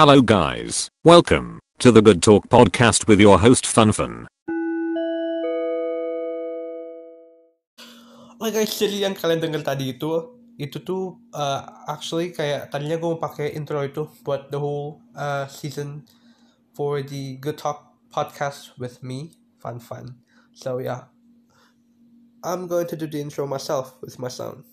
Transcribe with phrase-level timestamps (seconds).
[0.00, 4.24] Hello guys, welcome to the Good Talk podcast with your host Funfun.
[8.40, 13.12] Oke guys, jadi yang kalian dengar tadi itu itu tuh uh, actually kayak tadinya gue
[13.12, 16.08] mau pakai intro itu buat the whole uh, season
[16.72, 20.16] for the Good Talk podcast with me, Fun Fun.
[20.56, 21.12] So yeah,
[22.40, 24.64] I'm going to do the intro myself with my sound.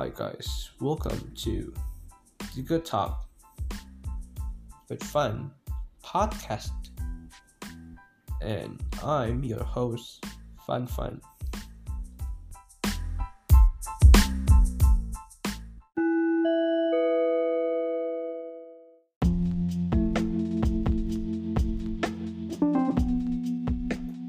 [0.00, 1.76] Hi guys, welcome to
[2.56, 3.28] the Good Talk
[4.88, 5.52] with Fun
[6.00, 6.72] podcast.
[8.40, 10.24] And I'm your host,
[10.64, 11.20] Fun Fun.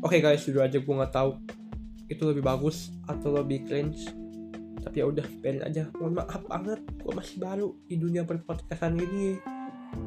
[0.03, 1.39] Oke okay guys, sudah aja gue nggak tahu
[2.11, 4.19] itu lebih bagus atau lebih cringe
[4.81, 5.83] tapi ya udah biarin aja.
[5.97, 9.37] Mohon maaf banget gue masih baru di dunia berpodcastan ini.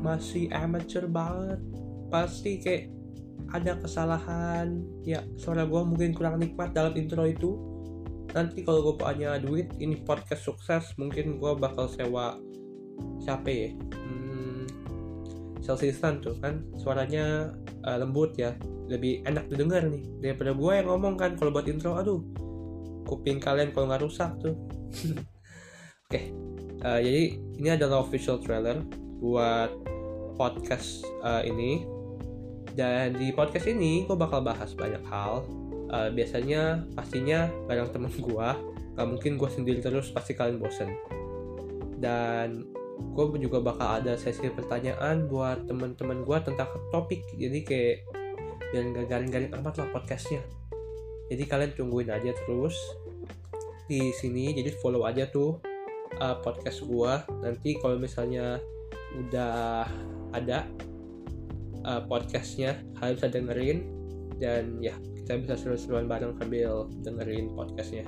[0.02, 1.60] Masih amateur banget.
[2.10, 2.90] Pasti kayak
[3.54, 4.82] ada kesalahan.
[5.06, 7.54] Ya suara gue mungkin kurang nikmat dalam intro itu.
[8.34, 12.34] Nanti kalau gue punya duit ini podcast sukses mungkin gue bakal sewa
[13.22, 13.70] siapa ya?
[13.94, 14.66] Hmm,
[15.62, 17.54] Celsiusan tuh kan suaranya
[17.86, 18.58] uh, lembut ya.
[18.90, 21.94] Lebih enak didengar nih daripada gue yang ngomong kan kalau buat intro.
[21.94, 22.44] Aduh
[23.04, 24.56] kuping kalian kalau nggak rusak tuh.
[26.04, 26.24] Oke okay.
[26.84, 27.22] uh, jadi
[27.60, 28.80] ini adalah official trailer
[29.20, 29.72] buat
[30.36, 31.86] podcast uh, ini.
[32.74, 35.46] Dan di podcast ini gue bakal bahas banyak hal.
[35.94, 38.48] Uh, biasanya pastinya bareng temen gue
[38.94, 40.90] gak mungkin gue sendiri terus pasti kalian bosen.
[42.02, 42.66] Dan
[43.14, 47.22] gue juga bakal ada sesi pertanyaan buat teman-teman gue tentang topik.
[47.38, 47.96] Jadi kayak
[48.74, 50.42] biar gak garing-garing amat lah podcastnya
[51.28, 52.76] jadi kalian tungguin aja terus
[53.88, 54.52] di sini.
[54.52, 55.60] Jadi follow aja tuh
[56.20, 57.24] uh, podcast gua.
[57.40, 58.60] Nanti kalau misalnya
[59.16, 59.88] udah
[60.34, 60.68] ada
[61.84, 63.78] uh, podcastnya kalian bisa dengerin.
[64.34, 68.04] Dan ya kita bisa seru-seruan bareng sambil dengerin podcastnya.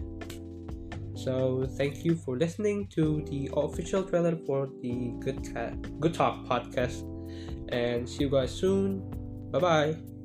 [1.16, 6.44] So thank you for listening to the official trailer for the Good Cat Good Talk
[6.44, 7.08] podcast,
[7.72, 9.00] and see you guys soon.
[9.48, 10.15] Bye bye.